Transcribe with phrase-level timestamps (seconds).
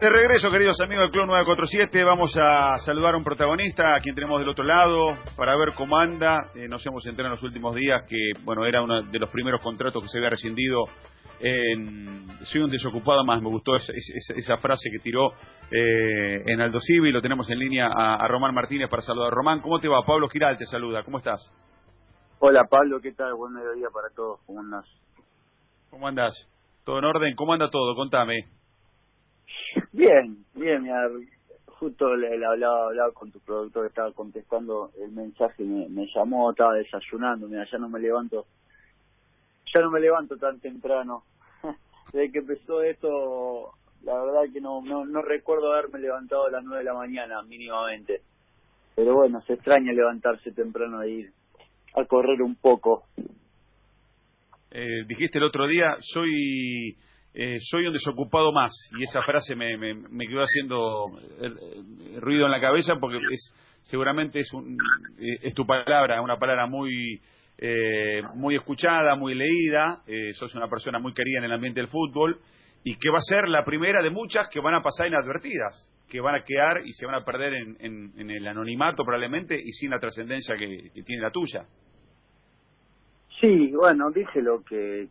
[0.00, 4.14] De regreso, queridos amigos del Club 947, vamos a saludar a un protagonista, a quien
[4.14, 6.52] tenemos del otro lado, para ver cómo anda.
[6.54, 9.60] Eh, nos hemos enterado en los últimos días que, bueno, era uno de los primeros
[9.60, 10.84] contratos que se había rescindido
[11.40, 12.28] en...
[12.42, 15.32] Soy un desocupado más, me gustó esa, esa, esa frase que tiró
[15.68, 17.10] eh, en Aldo Civi.
[17.10, 19.32] Lo tenemos en línea a, a, Román Martínez para saludar.
[19.32, 20.06] Román, ¿cómo te va?
[20.06, 21.52] Pablo Giral te saluda, ¿cómo estás?
[22.38, 23.34] Hola Pablo, ¿qué tal?
[23.34, 24.86] Buen mediodía para todos, ¿cómo andas?
[25.90, 26.34] ¿Cómo andas?
[26.84, 27.34] ¿Todo en orden?
[27.34, 27.96] ¿Cómo anda todo?
[27.96, 28.57] Contame.
[29.92, 31.08] Bien, bien, mira,
[31.66, 37.48] justo le, hablaba, hablaba con tu productor estaba contestando el mensaje, me, llamó, estaba desayunando,
[37.48, 38.46] mira, ya no me levanto,
[39.72, 41.22] ya no me levanto tan temprano.
[42.12, 43.72] Desde que empezó esto,
[44.02, 47.42] la verdad que no, no, no recuerdo haberme levantado a las nueve de la mañana,
[47.42, 48.22] mínimamente.
[48.94, 51.32] Pero bueno, se extraña levantarse temprano e ir
[51.94, 53.04] a correr un poco.
[54.70, 56.96] Eh, dijiste el otro día, soy
[57.40, 58.72] eh, soy un desocupado más.
[58.98, 61.06] Y esa frase me, me, me quedó haciendo
[61.40, 64.76] eh, ruido en la cabeza porque es seguramente es un
[65.20, 67.20] eh, es tu palabra una palabra muy
[67.58, 70.02] eh, muy escuchada muy leída.
[70.08, 72.40] Eh, sos una persona muy querida en el ambiente del fútbol
[72.82, 76.20] y que va a ser la primera de muchas que van a pasar inadvertidas que
[76.20, 79.70] van a quedar y se van a perder en, en, en el anonimato probablemente y
[79.72, 81.66] sin la trascendencia que, que tiene la tuya.
[83.40, 85.08] Sí, bueno, dije lo que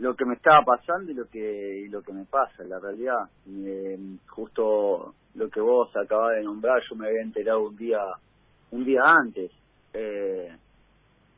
[0.00, 3.28] lo que me estaba pasando y lo que y lo que me pasa la realidad.
[3.46, 3.98] Eh,
[4.28, 8.00] justo lo que vos acabas de nombrar yo me había enterado un día
[8.70, 9.52] un día antes.
[9.92, 10.56] Eh,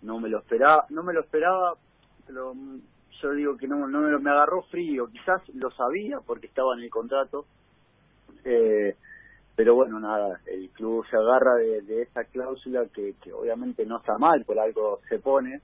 [0.03, 1.75] no me lo esperaba no me lo esperaba
[2.27, 2.55] pero
[3.21, 5.09] yo digo que no no me, lo, me agarró frío.
[5.09, 7.47] Quizás lo sabía porque estaba en el contrato.
[8.45, 8.95] Eh,
[9.57, 13.99] pero bueno nada el club se agarra de, de esa cláusula que, que obviamente no
[13.99, 15.61] está mal por algo se pone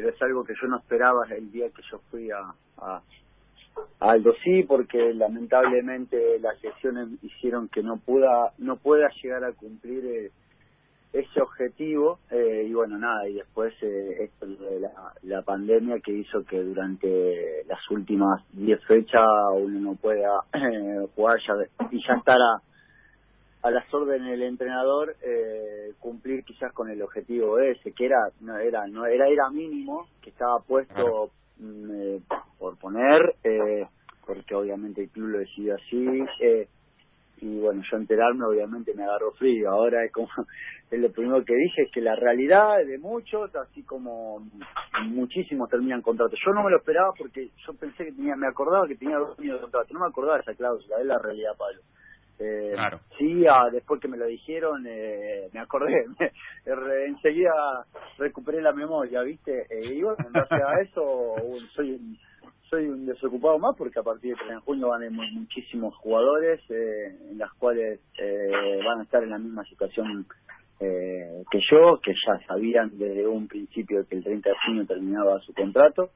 [0.00, 3.02] pero es algo que yo no esperaba el día que yo fui a, a,
[4.00, 9.52] a Aldo sí porque lamentablemente las lesiones hicieron que no pueda no pueda llegar a
[9.52, 10.30] cumplir eh,
[11.12, 16.12] ese objetivo eh, y bueno nada y después eh, esto de la, la pandemia que
[16.12, 19.22] hizo que durante las últimas 10 fechas
[19.54, 21.54] uno no pueda eh, jugar ya
[21.90, 22.38] y ya estar
[23.62, 28.56] a las órdenes del entrenador eh, cumplir quizás con el objetivo ese que era no
[28.58, 31.30] era no era era mínimo que estaba puesto claro.
[31.92, 32.20] eh,
[32.58, 33.86] por poner eh,
[34.26, 36.68] porque obviamente el club lo decidió así eh,
[37.40, 39.70] y bueno yo enterarme obviamente me agarró frío.
[39.70, 40.28] Ahora es como
[40.90, 44.46] es lo primero que dije es que la realidad de muchos así como
[45.06, 46.36] muchísimos terminan contrato.
[46.36, 49.38] Yo no me lo esperaba porque yo pensé que tenía me acordaba que tenía dos
[49.38, 49.94] años de contrato.
[49.94, 51.80] No me acordaba esa cláusula es la realidad Pablo
[52.40, 53.00] eh, claro.
[53.18, 57.52] Sí, ah, después que me lo dijeron, eh, me acordé, me, re, enseguida
[58.18, 59.66] recuperé la memoria, ¿viste?
[59.68, 61.34] Eh, y bueno, en base a eso,
[61.74, 62.18] soy un,
[62.70, 66.60] soy un desocupado más porque a partir de en junio van a haber muchísimos jugadores
[66.70, 70.26] eh, en las cuales eh, van a estar en la misma situación
[70.78, 75.38] eh, que yo, que ya sabían desde un principio que el 30 de junio terminaba
[75.40, 76.10] su contrato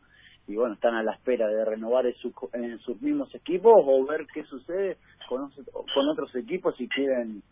[0.47, 4.05] y bueno, están a la espera de renovar en, su, en sus mismos equipos o
[4.05, 7.43] ver qué sucede con, con otros equipos si quieren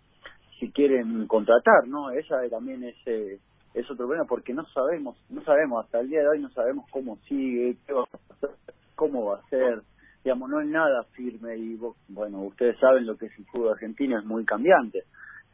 [0.58, 2.10] si quieren contratar, ¿no?
[2.10, 3.40] Esa también es eh,
[3.74, 6.86] es otro problema porque no sabemos, no sabemos hasta el día de hoy no sabemos
[6.90, 8.50] cómo sigue, qué va a hacer,
[8.94, 9.82] cómo va a ser,
[10.22, 14.18] digamos, no es nada firme y bueno, ustedes saben lo que es el fútbol argentino,
[14.18, 15.04] es muy cambiante.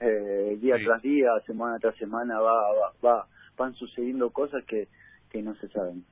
[0.00, 0.84] Eh, día sí.
[0.84, 4.88] tras día, semana tras semana va, va, va van sucediendo cosas que
[5.30, 6.04] que no se saben.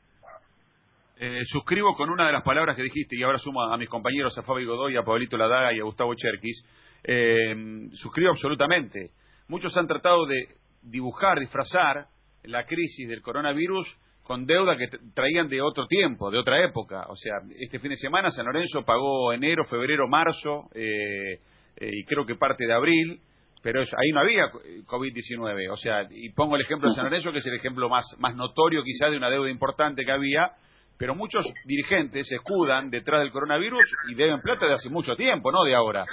[1.18, 4.36] Eh, suscribo con una de las palabras que dijiste y ahora sumo a, mis compañeros,
[4.36, 6.62] a Fabi Godoy, a Pablito Ladaga y a Gustavo Cherkis.
[7.02, 9.12] Eh, suscribo absolutamente.
[9.48, 12.06] Muchos han tratado de dibujar, disfrazar
[12.44, 17.06] la crisis del coronavirus con deuda que traían de otro tiempo, de otra época.
[17.08, 21.40] O sea, este fin de semana San Lorenzo pagó enero, febrero, marzo eh,
[21.80, 23.20] y creo que parte de abril
[23.62, 24.48] pero ahí no había
[24.86, 25.72] COVID-19.
[25.72, 28.36] O sea, y pongo el ejemplo de San Lorenzo, que es el ejemplo más, más
[28.36, 30.52] notorio quizá de una deuda importante que había,
[30.98, 35.52] pero muchos dirigentes se escudan detrás del coronavirus y deben plata de hace mucho tiempo,
[35.52, 36.04] no de ahora.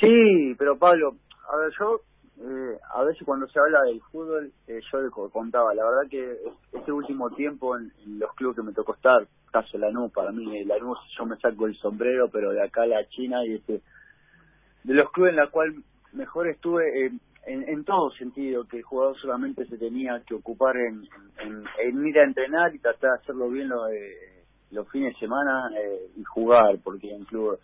[0.00, 1.12] Sí, pero Pablo,
[1.50, 2.00] a ver, yo
[2.40, 6.36] eh, a veces cuando se habla del fútbol, eh, yo le contaba, la verdad que
[6.72, 10.98] este último tiempo en, los clubes que me tocó estar, caso Lanús, para mí Lanús
[11.18, 13.80] yo me saco el sombrero, pero de acá a la China y este
[14.84, 17.10] de los clubes en la cual mejor estuve, eh,
[17.48, 21.08] en, en todo sentido, que el jugador solamente se tenía que ocupar en,
[22.06, 26.10] ir a entrenar y tratar de hacerlo bien los, eh, los fines de semana eh,
[26.16, 27.58] y jugar, porque en club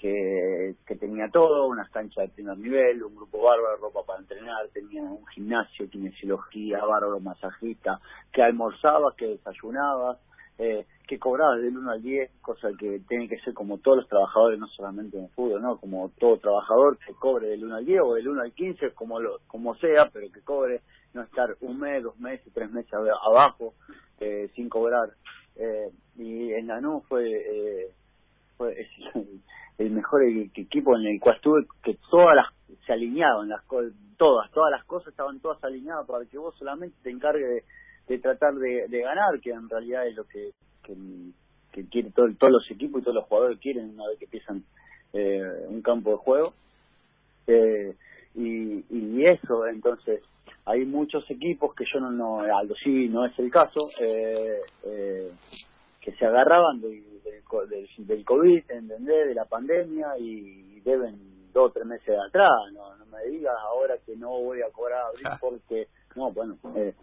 [0.00, 5.02] que, tenía todo, unas canchas de primer nivel, un grupo bárbaro, ropa para entrenar, tenía
[5.02, 8.00] un gimnasio, kinesiología, bárbaro, masajista,
[8.32, 10.18] que almorzabas, que desayunabas,
[10.60, 14.08] eh, que cobrabas del 1 al 10, cosa que tiene que ser como todos los
[14.08, 15.78] trabajadores, no solamente en el fútbol, ¿no?
[15.78, 19.18] Como todo trabajador que cobre del 1 al 10 o del 1 al 15, como,
[19.18, 20.82] lo, como sea, pero que cobre,
[21.14, 23.72] no estar un mes, dos meses, tres meses abajo
[24.20, 25.10] eh, sin cobrar.
[25.56, 27.90] Eh, y en Lanús fue, eh,
[28.58, 28.86] fue
[29.78, 32.46] el, mejor equipo en el cual estuve, que todas las
[32.86, 33.62] se alineaban, las
[34.16, 37.64] todas, todas las cosas estaban todas alineadas para que vos solamente te encargues de
[38.10, 40.50] de tratar de, ganar, que en realidad es lo que,
[40.82, 40.96] que,
[41.70, 44.64] que quiere todo, todos los equipos y todos los jugadores quieren una vez que empiezan
[45.12, 46.52] eh, un campo de juego.
[47.46, 47.94] Eh,
[48.34, 50.22] y, y eso, entonces,
[50.64, 55.30] hay muchos equipos que yo no, no Aldo sí no es el caso, eh, eh,
[56.00, 59.28] que se agarraban del, del, del COVID, ¿entendés?
[59.28, 61.16] De la pandemia y deben
[61.52, 65.02] dos o tres meses atrás, no, no me digas ahora que no voy a cobrar
[65.02, 65.86] abril porque
[66.16, 66.94] no, bueno, eh,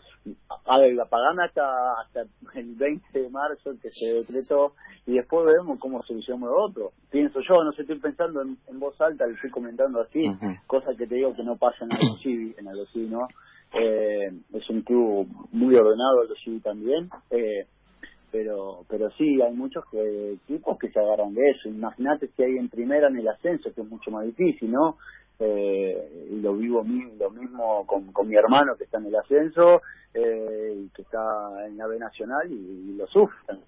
[0.68, 2.22] a ver, pagame hasta, hasta
[2.56, 4.74] el 20 de marzo que se decretó
[5.06, 6.92] y después vemos cómo solucionamos lo otro.
[7.10, 10.25] Pienso yo, no sé, estoy pensando en, voz alta, le estoy comentando así,
[10.68, 13.28] cosas que te digo que no pasan en el Civi, en el Civi, ¿no?
[13.74, 17.66] Eh, es un club muy ordenado, el Civi también, eh,
[18.31, 21.70] pero pero sí, hay muchos que, equipos que se agarran de eso.
[21.70, 24.98] Imagínate si hay en primera en el ascenso, que es mucho más difícil, ¿no?
[25.39, 26.84] Eh, y lo vivo
[27.19, 29.81] lo mismo con, con mi hermano que está en el ascenso
[30.13, 33.60] eh, y que está en la B Nacional y, lo sufren.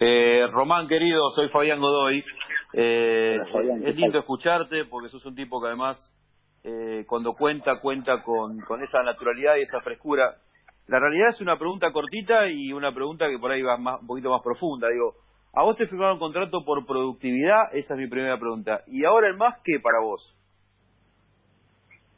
[0.00, 2.24] Eh, Román, querido, soy Fabián Godoy.
[2.72, 3.38] Eh,
[3.84, 6.12] es lindo escucharte porque sos un tipo que además,
[6.64, 10.36] eh, cuando cuenta, cuenta con, con esa naturalidad y esa frescura.
[10.88, 14.08] La realidad es una pregunta cortita y una pregunta que por ahí va más, un
[14.08, 14.88] poquito más profunda.
[14.88, 15.14] Digo,
[15.54, 18.82] a vos te firmaron contrato por productividad, esa es mi primera pregunta.
[18.86, 20.38] ¿Y ahora el más qué para vos?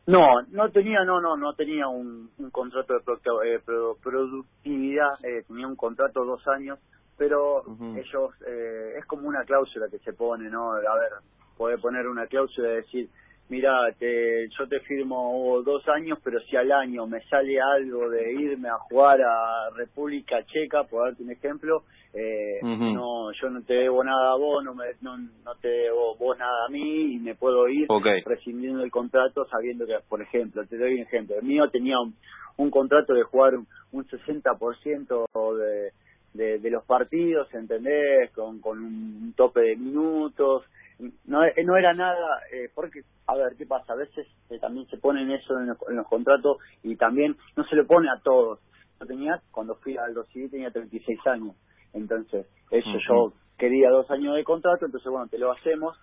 [0.07, 3.61] No, no tenía, no, no, no tenía un, contrato de eh,
[4.03, 6.79] productividad, eh, tenía un contrato de dos años,
[7.17, 7.65] pero
[7.97, 10.73] ellos, eh, es como una cláusula que se pone, ¿no?
[10.73, 11.13] A ver,
[11.57, 13.09] puede poner una cláusula de decir,
[13.49, 18.32] mira, te, yo te firmo dos años, pero si al año me sale algo de
[18.32, 21.82] irme a jugar a República Checa, por darte un ejemplo,
[22.14, 26.14] eh, no, yo no te debo nada a vos, no, me, no, no te debo
[26.17, 27.87] vos nada a mí y me puedo ir
[28.25, 32.14] rescindiendo el contrato sabiendo que, por ejemplo, te doy un ejemplo, el mío tenía un,
[32.56, 35.93] un contrato de jugar un, un 60% de,
[36.35, 38.31] de, de los partidos, ¿entendés?
[38.32, 40.62] Con, con un tope de minutos,
[40.99, 43.93] no, no era nada, eh, porque, a ver, ¿qué pasa?
[43.93, 47.85] A veces eh, también se ponen eso en los, contratos y también no se le
[47.85, 48.61] pone a todos.
[49.00, 51.56] Yo tenía, cuando fui al civil tenía 36 años,
[51.93, 55.99] entonces, eso yo quería dos años de contrato, entonces, bueno, te lo hacemos,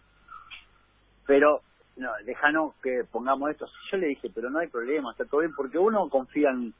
[1.25, 1.61] pero
[1.97, 3.67] no, déjanos que pongamos esto.
[3.91, 6.73] Yo le dije, pero no hay problema, está todo bien, porque uno confía en,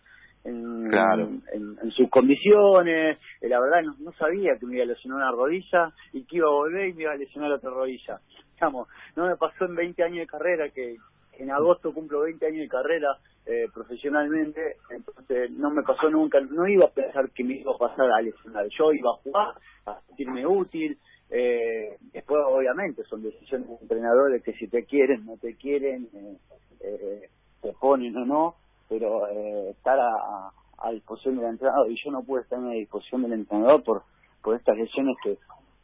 [0.44, 3.20] en, en, sus condiciones.
[3.42, 6.48] Eh, la verdad, no, sabía que me iba a lesionar una rodilla y que iba
[6.48, 8.20] a volver y me iba a lesionar otra rodilla.
[8.56, 10.98] Digamos, no me pasó en 20 años de carrera que
[11.38, 13.08] en agosto cumplo 20 años de carrera
[13.46, 17.78] eh, profesionalmente, entonces no me pasó nunca, no iba a pensar que me iba a
[17.78, 19.56] pasar a lesionar, yo iba a jugar,
[19.88, 21.00] a sentirme útil,
[21.32, 26.38] eh, después obviamente son decisiones de entrenadores que si te quieren, no te quieren, eh,
[26.82, 27.30] eh
[27.62, 28.56] te ponen o no,
[28.92, 33.22] pero eh, estar a, a, disposición del entrenador y yo no pude estar a disposición
[33.22, 34.04] del entrenador por
[34.44, 35.38] por estas lesiones que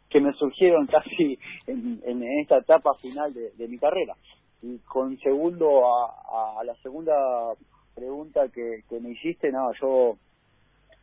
[0.09, 4.13] que me surgieron casi en, en esta etapa final de, de, mi carrera.
[4.61, 7.13] Y con segundo a, a, la segunda
[7.95, 10.17] pregunta que, que me hiciste no yo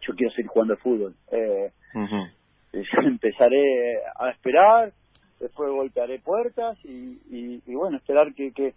[0.07, 1.15] yo quiero seguir jugando al fútbol.
[1.33, 1.73] Eh,
[2.75, 4.93] yo empezaré a esperar
[5.41, 8.75] después golpearé puertas y, y, y bueno esperar que, que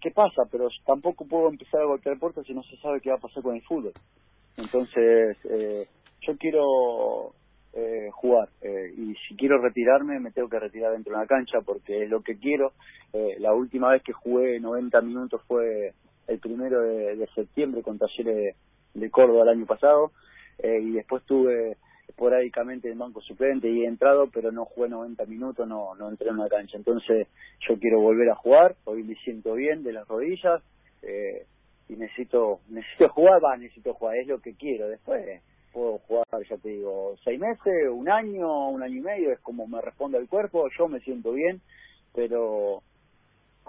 [0.00, 3.16] qué, pasa, pero tampoco puedo empezar a golpear puertas si no se sabe qué va
[3.16, 3.92] a pasar con el fútbol.
[4.56, 5.88] Entonces, eh,
[6.20, 7.34] yo quiero
[7.74, 11.60] eh, jugar eh, y si quiero retirarme me tengo que retirar dentro de la cancha
[11.64, 12.72] porque es lo que quiero.
[13.12, 15.92] Eh, la última vez que jugué 90 minutos fue
[16.26, 18.54] el primero de, septiembre con Talleres de,
[18.94, 20.12] de Córdoba el año pasado
[20.58, 21.76] eh, y después tuve
[22.12, 26.28] esporádicamente en banco suplente y he entrado, pero no jugué 90 minutos, no, no entré
[26.28, 26.76] en la cancha.
[26.76, 27.26] Entonces
[27.66, 30.62] yo quiero volver a jugar, hoy me siento bien de las rodillas
[31.02, 31.46] eh,
[31.88, 34.88] y necesito necesito jugar, va, necesito jugar, es lo que quiero.
[34.88, 35.42] Después
[35.72, 39.66] puedo jugar, ya te digo, seis meses, un año, un año y medio, es como
[39.66, 41.62] me responde el cuerpo, yo me siento bien,
[42.14, 42.82] pero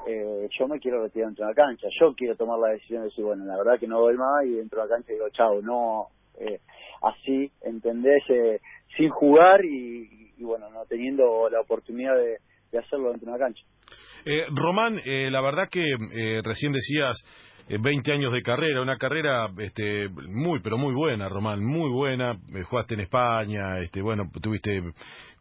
[0.06, 3.08] eh, yo me quiero retirar dentro de la cancha, yo quiero tomar la decisión de
[3.08, 5.62] decir, bueno, la verdad que no doy más y dentro de la cancha digo, chao,
[5.62, 6.10] no,
[6.40, 6.60] eh,
[7.04, 8.24] así, ¿entendés?
[8.30, 8.60] Eh,
[8.98, 12.38] sin jugar y, bueno, no teniendo la oportunidad de,
[12.78, 13.64] hacerlo dentro de una cancha.
[14.26, 15.84] Eh, Román, eh, la verdad que
[16.44, 17.24] recién decías
[17.68, 22.38] 20 años de carrera, una carrera este, muy, pero muy buena, Román, muy buena.
[22.70, 24.82] jugaste en España, este, bueno, tuviste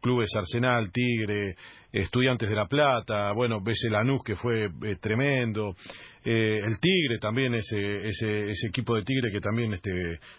[0.01, 1.57] clubes Arsenal, Tigre,
[1.93, 5.77] Estudiantes de La Plata, bueno, ves el Anús que fue tremendo.
[6.25, 9.91] Eh, el Tigre también, ese, ese, ese, equipo de Tigre que también este,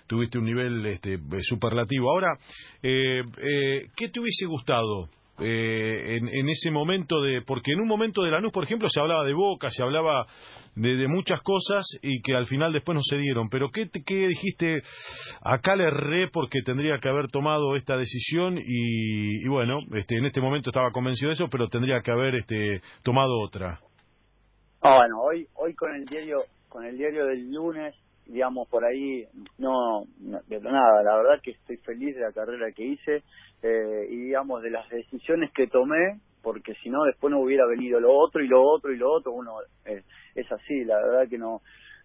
[0.07, 2.09] tuviste un nivel este, superlativo.
[2.09, 2.37] Ahora,
[2.81, 5.09] eh, eh, ¿qué te hubiese gustado
[5.39, 8.87] eh, en, en, ese momento de porque en un momento de la Lanús por ejemplo
[8.87, 10.27] se hablaba de Boca se hablaba
[10.75, 13.49] de, de, muchas cosas y que al final después no se dieron.
[13.49, 14.81] Pero qué, qué dijiste
[15.41, 20.25] acá le erré porque tendría que haber tomado esta decisión y, y, bueno este en
[20.25, 23.79] este momento estaba convencido de eso pero tendría que haber este tomado otra.
[24.81, 26.37] Ah, bueno, hoy hoy con el diario
[26.69, 29.25] con el diario del lunes, digamos por ahí
[29.57, 33.23] no, nada, la verdad que estoy feliz de la carrera que hice
[33.61, 37.99] eh, y digamos de las decisiones que tomé, porque si no después no hubiera venido
[37.99, 39.53] lo otro y lo otro y lo otro, uno
[39.85, 40.03] eh,
[40.35, 41.61] es así, la verdad que no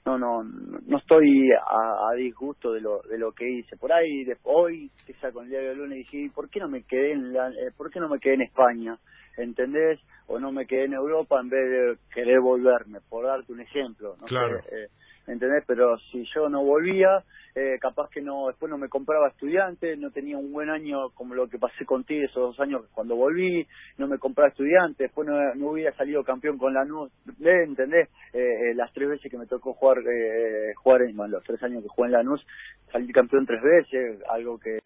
[0.06, 4.37] no no no estoy a, disgusto de lo de lo que hice por ahí de,
[4.44, 7.48] hoy que con el diario del lunes dije por qué no me quedé en la,
[7.50, 8.98] eh, por qué no me quedé en España
[9.38, 10.00] ¿entendés?
[10.26, 14.16] O no me quedé en Europa en vez de querer volverme, por darte un ejemplo.
[14.20, 14.26] ¿no?
[14.26, 14.58] Claro.
[14.70, 14.88] Eh,
[15.28, 15.64] ¿entendés?
[15.66, 17.23] Pero si yo no volvía,
[17.54, 21.35] eh, capaz que no después no me compraba estudiante, no tenía un buen año como
[21.35, 23.66] lo que pasé contigo esos dos años cuando volví,
[23.97, 28.08] no me compraba estudiante, después no, no hubiera salido campeón con la NUS, ¿entendés?
[28.32, 31.82] Eh, eh, las tres veces que me tocó jugar, eh, jugar en los tres años
[31.82, 32.44] que jugué en la NUS,
[32.92, 34.78] salí campeón tres veces, algo que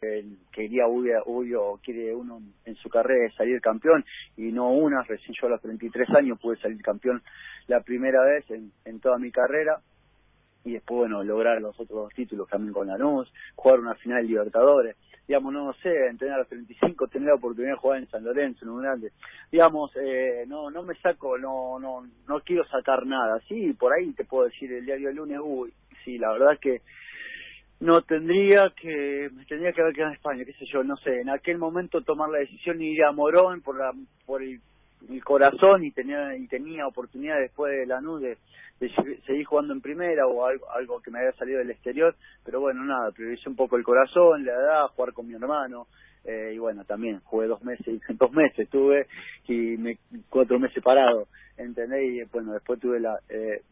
[0.52, 4.04] quería obvio, quiere uno en su carrera es salir campeón
[4.36, 7.22] y no una, recién yo a los 33 años pude salir campeón
[7.68, 9.80] la primera vez en, en toda mi carrera
[10.64, 14.22] y después, bueno, lograr los otros dos títulos también con la Lanús, jugar una final
[14.22, 18.08] de Libertadores, digamos, no, sé, entrenar a los 35, tener la oportunidad de jugar en
[18.08, 19.12] San Lorenzo, en un grande,
[19.50, 24.12] digamos, eh, no no me saco, no no no quiero sacar nada, sí, por ahí
[24.12, 25.72] te puedo decir el diario lunes, uy,
[26.04, 26.82] sí, la verdad que
[27.80, 31.28] no tendría que tendría que haber quedado en España qué sé yo no sé en
[31.28, 33.92] aquel momento tomar la decisión y ir a Morón por la
[34.24, 34.60] por el,
[35.24, 38.36] corazón y tenía y tenía oportunidad después de la de
[39.26, 42.84] seguir jugando en primera o algo, algo que me había salido del exterior, pero bueno,
[42.84, 45.86] nada, prioricé un poco el corazón, la edad, jugar con mi hermano,
[46.24, 49.06] eh, y bueno, también jugué dos meses, dos meses estuve
[49.46, 52.02] y me, cuatro meses parado, ¿entendés?
[52.02, 53.62] Y bueno, después tuve la, eh,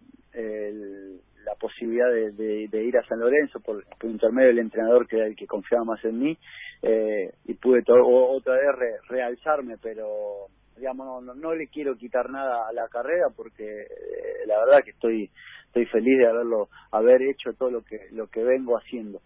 [1.45, 5.37] la posibilidad de, de, ir a San Lorenzo por, intermedio del entrenador que era el
[5.37, 6.39] que confiaba más en mí
[6.83, 10.47] eh, y pude otra vez realzarme, pero
[10.81, 14.91] digamos, no, no, le quiero quitar nada a la carrera porque eh, la verdad que
[14.91, 15.31] estoy
[15.67, 19.21] estoy feliz de haberlo haber hecho todo lo que lo que vengo haciendo.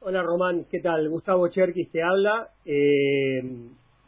[0.00, 1.08] Hola Román, ¿qué tal?
[1.08, 2.48] Gustavo Cherkis te habla.
[2.64, 3.42] Eh,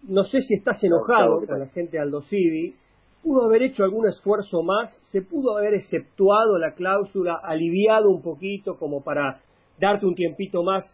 [0.09, 2.75] no sé si estás enojado con la gente de Aldo Civi.
[3.23, 8.78] Pudo haber hecho algún esfuerzo más, se pudo haber exceptuado la cláusula, aliviado un poquito
[8.78, 9.42] como para
[9.78, 10.85] darte un tiempito más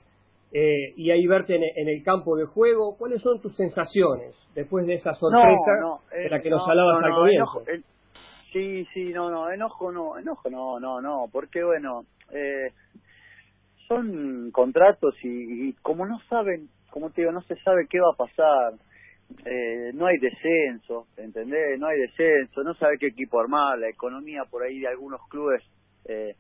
[0.53, 2.97] eh, y ahí verte en, el campo de juego.
[2.97, 7.65] ¿Cuáles son tus sensaciones después de esa sorpresa de la que nos hablabas al comienzo?
[8.53, 12.71] sí, sí, no, no, enojo no, enojo no, no, no, porque bueno, eh,
[13.87, 18.17] son contratos y, como no saben, como te digo, no se sabe qué va a
[18.17, 18.75] pasar.
[19.45, 21.79] Eh, no hay descenso, ¿entendés?
[21.81, 25.63] No hay descenso, no sabe qué equipo armar, la economía por ahí de algunos clubes
[26.05, 26.37] eh,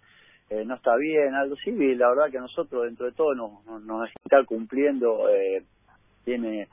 [0.48, 4.08] eh, no está bien, algo civil, la verdad que nosotros dentro de todo nos, nos,
[4.24, 5.64] está cumpliendo, eh,
[6.24, 6.68] tiene,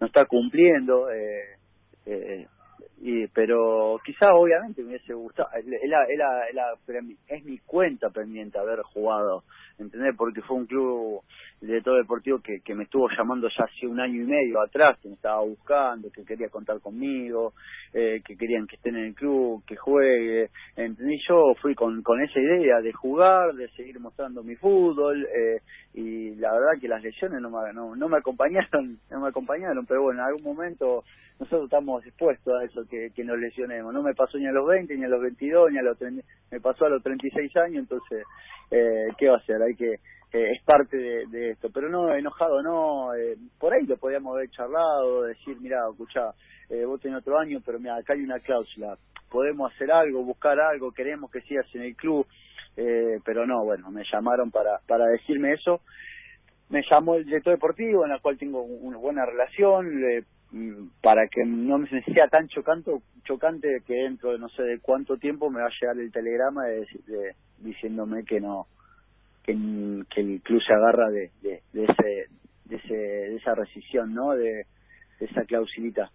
[0.00, 1.58] nos está cumpliendo, eh,
[2.06, 2.46] eh,
[3.00, 6.18] y, pero quizá obviamente me hubiese gustado, es, la, es,
[6.54, 6.74] la,
[7.28, 9.44] es mi cuenta pendiente haber jugado,
[9.78, 10.14] ¿entendés?
[10.16, 11.22] Porque fue un club
[11.60, 14.98] de todo deportivo que, que me estuvo llamando ya hace un año y medio atrás,
[15.00, 17.52] que me estaba buscando, que quería contar conmigo,
[17.92, 21.20] eh, que querían que esté en el club, que juegue, ¿entendés?
[21.28, 25.60] Yo fui con, con esa idea de jugar, de seguir mostrando mi fútbol, eh,
[25.94, 29.86] y la verdad que las lesiones no me, no, no me acompañaron, no me acompañaron,
[29.86, 31.04] pero bueno, en algún momento
[31.38, 33.92] nosotros estamos expuestos a eso, que, nos lesionemos.
[33.92, 36.60] No me pasó ni a los 20, ni a los 22, ni a los me
[36.60, 38.24] pasó a los 36 años, entonces,
[38.70, 39.60] eh, ¿qué va a hacer?
[39.62, 39.94] Hay que,
[40.32, 41.70] eh, es parte de, esto.
[41.72, 46.32] Pero no, enojado no, eh, por ahí lo podíamos haber charlado, decir, mira, escuchá,
[46.68, 48.96] eh, vos tenés otro año, pero mira, acá hay una cláusula,
[49.30, 52.26] podemos hacer algo, buscar algo, queremos que sigas en el club,
[52.76, 55.80] eh, pero no, bueno, me llamaron para, para decirme eso.
[56.68, 60.24] Me llamó el director deportivo, en el cual tengo una buena relación, le
[61.02, 62.90] para que no me sea tan chocante,
[63.24, 66.64] chocante que dentro de no sé de cuánto tiempo me va a llegar el telegrama
[66.64, 66.86] de,
[67.58, 68.66] diciéndome que no
[69.42, 72.26] que, el club se agarra de, de, ese
[72.64, 74.64] de ese de esa rescisión no de,
[75.20, 76.10] esa clausilita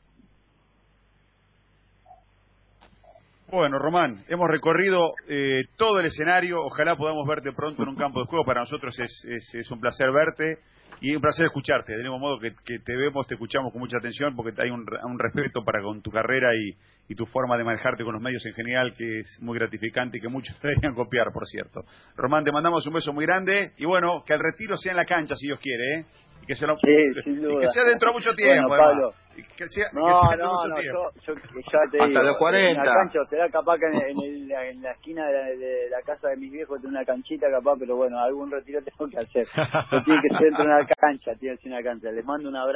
[3.50, 6.64] Bueno, Román, hemos recorrido eh, todo el escenario.
[6.64, 8.44] Ojalá podamos verte pronto en un campo de juego.
[8.44, 10.58] Para nosotros es, es, es un placer verte
[11.04, 11.92] y un placer escucharte.
[11.92, 15.20] De mismo modo que, te vemos, te escuchamos con mucha atención porque hay un, un
[15.20, 16.78] respeto para con tu carrera y,
[17.12, 20.22] y, tu forma de manejarte con los medios en general que es muy gratificante y
[20.22, 21.84] que muchos deberían copiar, por cierto.
[22.16, 25.06] Román, te mandamos un beso muy grande y bueno, que el retiro sea en la
[25.06, 26.06] cancha si Dios quiere, ¿eh?
[26.44, 26.92] Y que, se lo, sí,
[27.26, 28.68] y que sea dentro de mucho tiempo.
[28.68, 29.14] Bueno, Pablo,
[29.56, 31.12] que sea, no, que sea no, mucho no, tiempo.
[31.26, 32.70] yo, yo ya te Hasta digo, los 40.
[32.70, 35.90] En la cancha, será capaz que en, en, el, en la esquina de la, de
[35.90, 39.18] la, casa de mis viejos tiene una canchita capaz, pero bueno, algún retiro tengo que
[39.18, 39.48] hacer.
[39.90, 42.12] Pero tiene que ser dentro de una cancha, tiene que ser una cancha.
[42.12, 42.72] Les mando un abrazo.